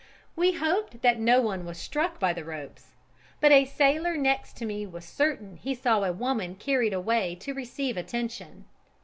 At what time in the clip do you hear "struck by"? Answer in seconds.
1.77-2.33